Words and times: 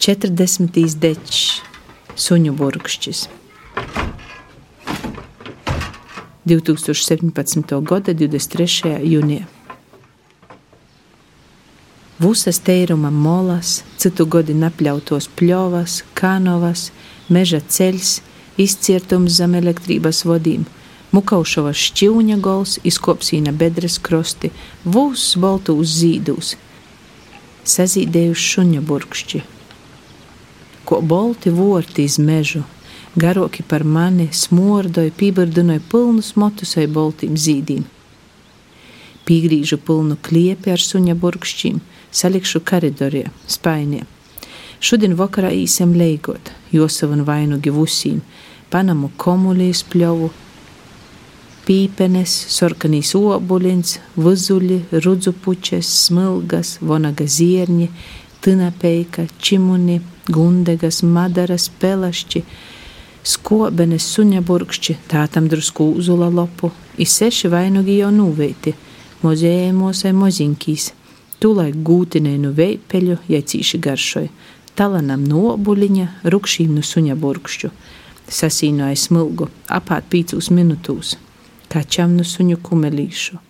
40. 0.00 0.96
dečs, 0.96 1.60
suņu 2.16 2.54
burkšķis. 2.56 3.18
2017. 6.48 7.74
gada 7.90 8.14
23. 8.16 8.94
jūnijā. 9.04 9.44
Vusas 12.16 12.62
teiruma 12.64 13.12
molas, 13.12 13.82
citu 14.00 14.24
godi 14.24 14.56
napļautos 14.56 15.28
pļovas, 15.36 15.98
kanovas, 16.16 16.88
meža 17.28 17.60
ceļš, 17.60 18.16
izcirtums 18.56 19.36
zem 19.36 19.60
elektrības 19.60 20.24
vodīm, 20.24 20.64
Mukaušovas 21.12 21.76
šķiūņa 21.90 22.40
gols, 22.40 22.78
izkopsīna 22.88 23.52
bedres 23.52 24.00
krosti, 24.00 24.48
vūs 24.88 25.34
boltūs 25.36 25.96
zīdūs, 26.00 26.56
sazīdējuši 27.76 28.52
šuņa 28.56 28.86
burkšķi 28.88 29.46
ko 30.90 30.98
bolti 31.00 31.50
vorti 31.54 32.04
iz 32.04 32.18
mežu. 32.18 32.64
Garoki 33.14 33.62
par 33.62 33.84
mani 33.84 34.28
smordoja, 34.32 35.12
pībardinoja 35.14 35.80
pilnus 35.90 36.32
motus 36.34 36.74
vai 36.74 36.88
boltīm 36.90 37.36
zīdīm. 37.38 37.84
Pīgrīžu 39.26 39.78
pilnu 39.86 40.16
kliepi 40.26 40.72
ar 40.74 40.82
suņa 40.82 41.14
burkšķīm, 41.22 41.78
salikšu 42.10 42.62
koridorē, 42.66 43.28
spainie. 43.46 44.02
Šodien 44.82 45.14
vakarā 45.14 45.52
īsam 45.54 45.94
leigot, 45.94 46.50
Josavu 46.74 47.20
un 47.20 47.22
Vainugi 47.28 47.70
vusīm, 47.70 48.18
Panamu 48.70 49.12
komulīs 49.18 49.84
pļovu, 49.92 50.32
pīpenes, 51.70 52.34
sorkanīs 52.50 53.14
obuļins, 53.14 53.98
vuzuļi, 54.18 54.80
rudzupučes, 55.06 55.94
smilgas, 56.08 56.80
vonaga 56.82 57.30
zierņi, 57.30 57.86
tinapeika, 58.44 59.26
čimuni, 59.38 60.00
gundegas, 60.28 61.02
madaras, 61.02 61.68
pelašķi, 61.80 62.42
skobenes, 63.26 64.06
suņaburkšķi, 64.14 64.96
tātam 65.10 65.48
drusku 65.50 65.90
uzula 65.96 66.30
lopu, 66.32 66.70
i 66.98 67.06
seši 67.06 67.50
vainugi 67.52 67.98
jau 68.00 68.10
nuveiti, 68.14 68.74
mozējumos 69.24 70.04
vai 70.06 70.14
moziņkīs, 70.22 70.86
tūlaik 71.40 71.82
gūtinēju 71.84 72.44
nu 72.46 72.54
veipeļu, 72.56 73.18
ja 73.28 73.42
cīši 73.42 73.80
garšoja, 73.84 74.32
talanam 74.78 75.26
no 75.28 75.50
obuliņa, 75.54 76.08
rukšīm 76.32 76.72
nu 76.76 76.84
suņaburkšķu, 76.86 77.70
sasīnoja 78.30 78.96
smilgu, 78.96 79.50
apāt 79.68 80.08
pīcūs 80.12 80.52
minūtūs, 80.54 81.16
kačam 81.72 82.16
nu 82.16 82.24
suņu 82.24 82.60
kumelīšu. 82.64 83.49